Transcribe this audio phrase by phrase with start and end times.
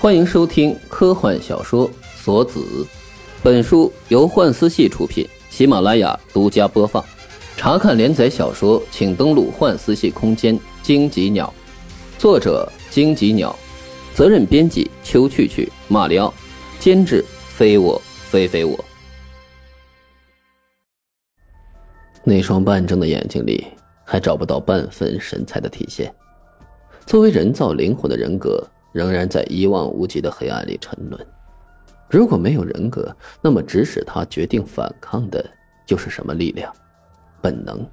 [0.00, 2.58] 欢迎收听科幻小说《锁子》，
[3.42, 7.04] 本书由幻思系出品，喜马拉雅独家播放。
[7.54, 10.58] 查看连载小说，请登录幻思系空间。
[10.80, 11.52] 荆棘鸟，
[12.16, 13.54] 作者荆棘鸟，
[14.14, 16.32] 责任编辑秋去去、马里奥，
[16.78, 18.82] 监制非我非非我。
[22.24, 23.66] 那双半睁的眼睛里
[24.02, 26.10] 还找不到半分神采的体现。
[27.04, 28.66] 作为人造灵魂的人格。
[28.92, 31.26] 仍然在一望无际的黑暗里沉沦。
[32.08, 35.44] 如果没有人格，那么指使他决定反抗的
[35.86, 36.72] 就是什么力量？
[37.40, 37.88] 本能。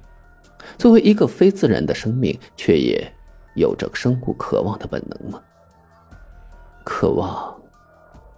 [0.76, 3.10] 作为一个非自然的生命，却也
[3.54, 5.40] 有着生物渴望的本能吗？
[6.84, 7.56] 渴望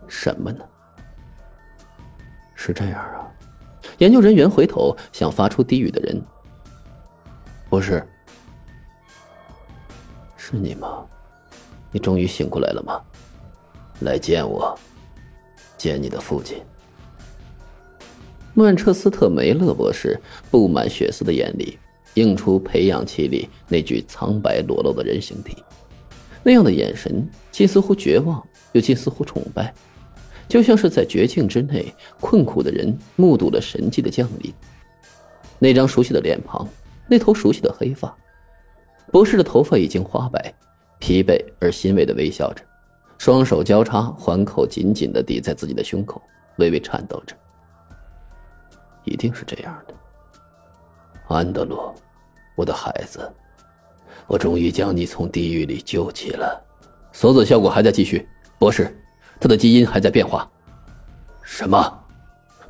[0.07, 0.65] 什么呢？
[2.55, 3.27] 是这样啊。
[3.99, 6.23] 研究人员回头想发出低语的人，
[7.71, 8.07] 不是，
[10.37, 11.07] 是你吗？
[11.93, 13.01] 你终于醒过来了吗？
[14.01, 14.79] 来见我，
[15.77, 16.57] 见你的父亲。
[18.55, 21.79] 曼彻斯特梅勒博士布满血丝的眼里
[22.15, 25.63] 映出培养器里那具苍白裸露的人形体，
[26.43, 29.73] 那样的眼神既似乎绝望，又既似乎崇拜，
[30.49, 34.53] 就像是在绝境之内困苦的人目睹了神迹的降临。
[35.59, 36.69] 那张熟悉的脸庞，
[37.07, 38.17] 那头熟悉的黑发，
[39.13, 40.53] 博士的头发已经花白。
[41.01, 42.63] 疲惫而欣慰的微笑着，
[43.19, 46.23] 双手交叉，环扣紧紧的抵在自己的胸口，
[46.59, 47.35] 微微颤抖着。
[49.05, 49.95] 一定是这样的，
[51.27, 51.93] 安德鲁，
[52.55, 53.29] 我的孩子，
[54.27, 56.63] 我终于将你从地狱里救起了。
[57.13, 58.29] 锁子效果还在继续，
[58.59, 58.95] 博士，
[59.41, 60.49] 他的基因还在变化。
[61.43, 61.99] 什么？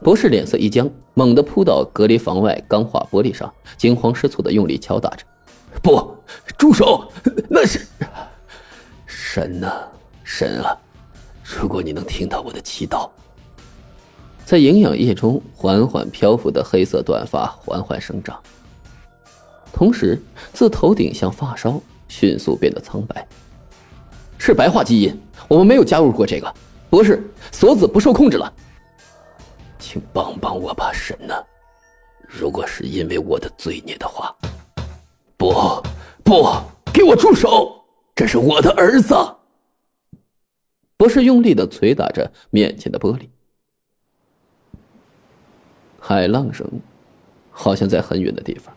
[0.03, 5.27] 博士脸色一僵，猛地扑到隔离房外钢化玻璃上，惊慌失措的用力敲打着。
[5.83, 6.17] 不，
[6.57, 7.11] 住手！
[7.49, 7.87] 那是
[9.33, 9.85] 神呐，
[10.25, 10.77] 神啊！
[11.45, 13.09] 如果你能听到我的祈祷，
[14.45, 18.37] 在营养液中缓缓漂浮的黑色短发缓缓生长，
[19.73, 20.21] 同时
[20.53, 23.25] 自头顶向发梢迅速变得苍白。
[24.37, 25.17] 是白化基因，
[25.47, 26.53] 我们没有加入过这个。
[26.91, 28.53] 博士，锁子不受控制了，
[29.79, 31.41] 请帮帮我吧，神呐！
[32.27, 34.35] 如果是因为我的罪孽的话。
[35.37, 35.81] 不，
[36.25, 36.49] 不，
[36.93, 37.80] 给我住手！
[38.21, 39.15] 这是我的儿子。
[40.99, 43.31] 博士用力的捶打着面前的玻璃。
[45.99, 46.71] 海浪声，
[47.51, 48.77] 好像在很远的地方。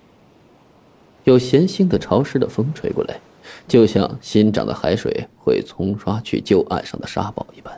[1.25, 3.19] 有咸腥的潮湿的风吹过来，
[3.67, 7.77] 就像新涨的海水会冲刷去旧岸上的沙堡一般。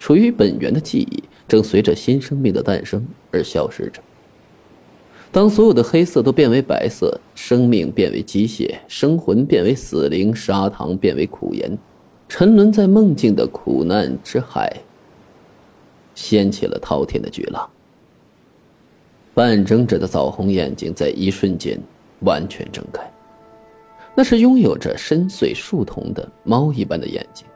[0.00, 4.02] 属于本源的记忆，正随着新生命的诞生而消失着。
[5.30, 11.76] 当所有的黑色都变为白色，生命变为机械，生魂变为死灵，砂糖变为苦盐，
[12.28, 14.74] 沉沦在梦境的苦难之海，
[16.14, 17.68] 掀起了滔天的巨浪。
[19.34, 21.78] 半睁着的枣红眼睛在一瞬间
[22.20, 23.08] 完全睁开，
[24.16, 27.46] 那是拥有着深邃树瞳的猫一般的眼睛，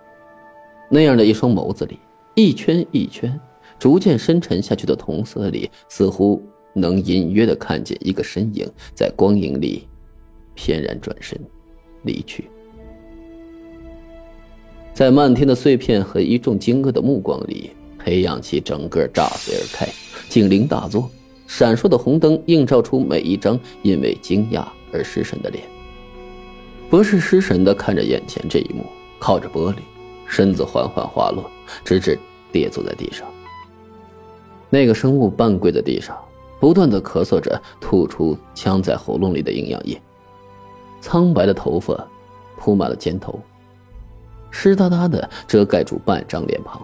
[0.91, 1.99] 那样的一双眸子里，
[2.34, 3.41] 一圈一圈
[3.78, 6.41] 逐渐深沉下去的瞳色里，似乎。
[6.75, 9.87] 能隐约的看见一个身影在光影里
[10.55, 11.38] 翩然转身
[12.03, 12.44] 离去，
[14.93, 19.88] 在漫天的碎片和一众惊愕的目光里，培养器整个炸碎而开，
[20.28, 21.11] 警铃大作，
[21.47, 25.65] 闪烁的红灯映照出每一张因为惊讶而失神的脸。
[26.91, 28.84] 博士失神的看着眼前这一幕，
[29.19, 29.77] 靠着玻璃，
[30.27, 31.50] 身子缓缓滑落，
[31.84, 32.19] 直至
[32.50, 33.27] 跌坐在地上。
[34.69, 36.16] 那个生物半跪在地上。
[36.62, 40.00] 不断的咳嗽着，吐出呛在喉咙里的营养液。
[41.00, 41.93] 苍白的头发
[42.56, 43.41] 铺满了肩头，
[44.49, 46.81] 湿哒哒的遮盖住半张脸庞。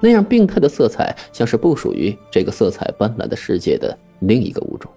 [0.00, 4.90] 那样病态的色彩，像是不属于这个色彩斑斓的世界的另一个物种。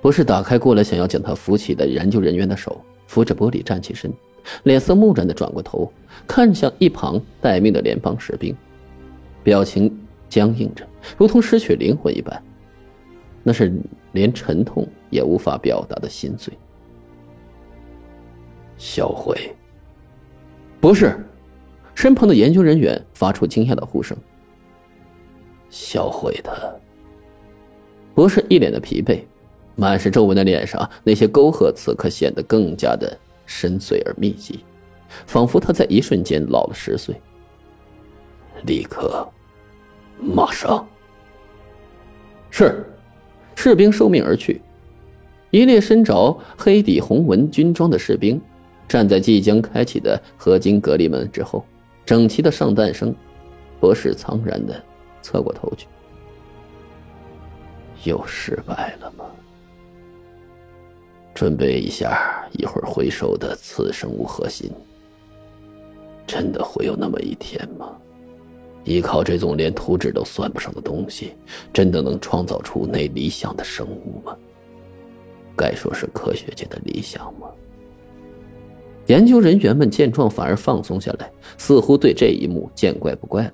[0.00, 4.12] 博士打开过来想要将他扶起的研究人员的手，扶着玻璃站起身，
[4.64, 5.92] 脸色木然的转过头，
[6.26, 8.52] 看向一旁待命的联邦士兵，
[9.44, 9.96] 表情。
[10.32, 10.88] 僵硬着，
[11.18, 12.42] 如同失去灵魂一般。
[13.42, 13.70] 那是
[14.12, 16.56] 连沉痛也无法表达的心碎。
[18.78, 19.54] 销毁。
[20.80, 21.22] 不是，
[21.94, 24.16] 身旁的研究人员发出惊讶的呼声。
[25.68, 26.54] 销毁他。
[28.14, 29.20] 博士一脸的疲惫，
[29.76, 33.14] 满是皱纹的脸上，那些沟壑此刻显得更加的
[33.44, 34.64] 深邃而密集，
[35.26, 37.14] 仿佛他在一瞬间老了十岁。
[38.64, 39.30] 立刻。
[40.20, 40.86] 马上！
[42.50, 42.84] 是，
[43.54, 44.60] 士兵受命而去。
[45.50, 48.40] 一列身着黑底红纹军装的士兵，
[48.88, 51.64] 站在即将开启的合金隔离门之后，
[52.04, 53.14] 整齐的上弹声。
[53.80, 54.80] 博士苍然的
[55.22, 55.88] 侧过头去，
[58.04, 59.24] 又失败了吗？
[61.34, 64.70] 准备一下，一会儿回收的次生物核心。
[66.26, 67.96] 真的会有那么一天吗？
[68.84, 71.34] 依靠这种连图纸都算不上的东西，
[71.72, 74.36] 真的能创造出那理想的生物吗？
[75.56, 77.46] 该说是科学界的理想吗？
[79.06, 83.52] 研究人员们见状，反而放松下来，似乎对这一幕见怪不怪了。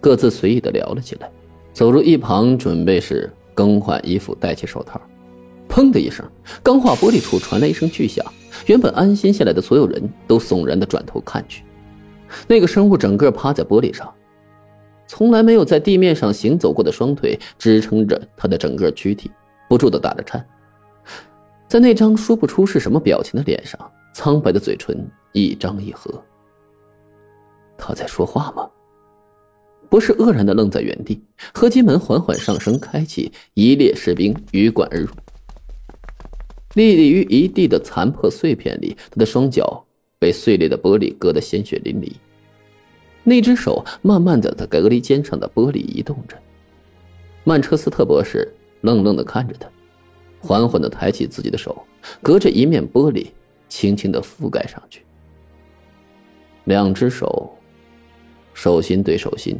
[0.00, 1.30] 各自随意的聊了起来，
[1.72, 5.00] 走入一旁，准备是更换衣服，戴起手套。
[5.68, 6.24] 砰的一声，
[6.62, 8.24] 钢化玻璃处传来一声巨响。
[8.66, 11.64] 原本安心下来的所有人都悚然的转头看去，
[12.46, 14.12] 那个生物整个趴在玻璃上，
[15.12, 19.28] 从来没有在地面上行走过的双腿支撑着他的整个躯体，
[19.68, 20.46] 不住的打着颤。
[21.66, 23.76] 在那张说不出是什么表情的脸上，
[24.14, 26.14] 苍白的嘴唇一张一合。
[27.76, 28.70] 他在说话吗？
[29.88, 31.20] 不是愕然的愣在原地，
[31.52, 35.08] 合金门缓缓上升，开启，一列士兵鱼贯而入。
[36.74, 39.84] 立立于一地的残破碎片里，他的双脚
[40.20, 42.12] 被碎裂的玻璃割得鲜血淋漓。
[43.30, 46.36] 那只手慢慢的在隔离间上的玻璃移动着。
[47.44, 49.68] 曼彻斯特博士愣愣的看着他，
[50.40, 51.80] 缓缓的抬起自己的手，
[52.20, 53.28] 隔着一面玻璃，
[53.68, 55.04] 轻轻的覆盖上去。
[56.64, 57.56] 两只手，
[58.52, 59.56] 手心对手心。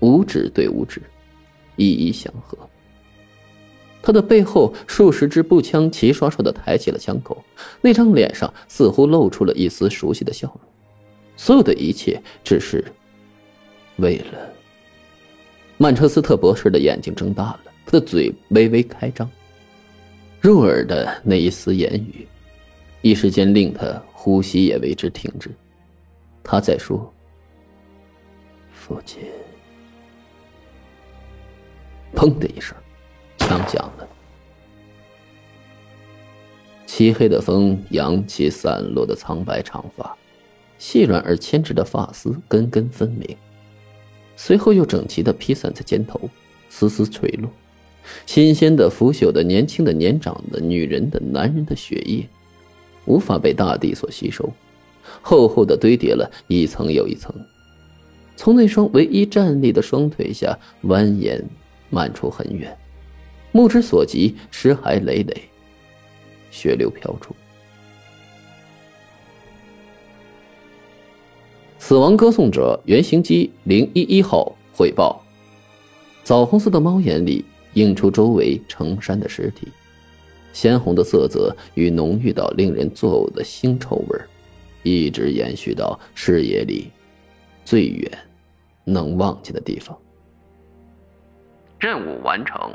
[0.00, 1.00] 五指对五指，
[1.76, 2.58] 一一相合。
[4.02, 7.40] 他的背后数十支步枪齐刷刷的抬起了枪口，
[7.80, 10.60] 那张脸上似乎露出了一丝熟悉的笑容。
[11.36, 12.84] 所有的一切只是
[13.96, 14.52] 为了……
[15.78, 19.28] 曼彻斯特博士的眼睛睁大了，他的嘴微微开张，
[20.40, 22.26] 入耳的那一丝言语，
[23.00, 25.50] 一时间令他呼吸也为之停滞。
[26.44, 27.12] 他在说
[28.72, 29.22] ：“父亲。”
[32.14, 32.76] 砰的一声，
[33.38, 34.08] 枪响了。
[36.86, 40.16] 漆黑的风扬起散落的苍白长发，
[40.78, 43.36] 细软而牵直的发丝根根分明，
[44.36, 46.20] 随后又整齐的披散在肩头，
[46.68, 47.50] 丝丝垂落。
[48.26, 52.26] 新鲜的、腐朽的、年轻的、年长的女人的、男人的血液，
[53.04, 54.52] 无法被大地所吸收，
[55.20, 57.34] 厚厚的堆叠了一层又一层，
[58.36, 61.40] 从那双唯一站立的双腿下蜿蜒。
[61.94, 62.74] 漫出很远，
[63.52, 65.42] 目之所及，尸骸累累，
[66.50, 67.36] 血流飘出。
[71.92, 75.22] 死亡歌颂者原型机零一一号汇报：
[76.24, 77.44] 枣红色的猫眼里
[77.74, 79.68] 映出周围成山的尸体，
[80.54, 84.18] 鲜红的色泽与浓郁到令人作呕的腥臭味
[84.82, 86.90] 一直延续到视野里
[87.62, 88.10] 最远
[88.84, 89.94] 能望见的地方。
[91.78, 92.74] 任务完成。